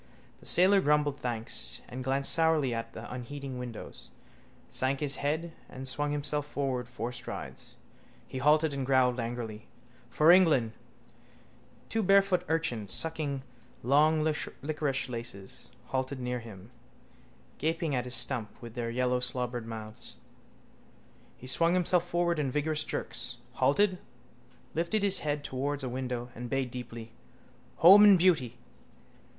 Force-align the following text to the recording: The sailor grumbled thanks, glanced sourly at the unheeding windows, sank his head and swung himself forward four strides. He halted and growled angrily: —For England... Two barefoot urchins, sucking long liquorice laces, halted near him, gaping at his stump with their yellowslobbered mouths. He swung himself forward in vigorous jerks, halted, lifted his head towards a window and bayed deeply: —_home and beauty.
The 0.39 0.47
sailor 0.47 0.81
grumbled 0.81 1.17
thanks, 1.17 1.79
glanced 2.01 2.31
sourly 2.33 2.73
at 2.73 2.93
the 2.93 3.07
unheeding 3.13 3.59
windows, 3.59 4.09
sank 4.71 4.99
his 4.99 5.17
head 5.17 5.53
and 5.69 5.87
swung 5.87 6.09
himself 6.11 6.47
forward 6.47 6.89
four 6.89 7.11
strides. 7.11 7.75
He 8.27 8.39
halted 8.39 8.73
and 8.73 8.83
growled 8.83 9.19
angrily: 9.19 9.67
—For 10.09 10.31
England... 10.31 10.71
Two 11.87 12.01
barefoot 12.01 12.43
urchins, 12.47 12.91
sucking 12.91 13.43
long 13.83 14.23
liquorice 14.23 15.07
laces, 15.07 15.69
halted 15.89 16.19
near 16.19 16.39
him, 16.39 16.71
gaping 17.59 17.93
at 17.93 18.05
his 18.05 18.15
stump 18.15 18.59
with 18.59 18.73
their 18.73 18.89
yellowslobbered 18.89 19.67
mouths. 19.67 20.15
He 21.37 21.45
swung 21.45 21.75
himself 21.75 22.07
forward 22.09 22.39
in 22.39 22.49
vigorous 22.49 22.83
jerks, 22.83 23.37
halted, 23.51 23.99
lifted 24.73 25.03
his 25.03 25.19
head 25.19 25.43
towards 25.43 25.83
a 25.83 25.89
window 25.89 26.31
and 26.33 26.49
bayed 26.49 26.71
deeply: 26.71 27.11
—_home 27.81 28.03
and 28.03 28.17
beauty. 28.17 28.57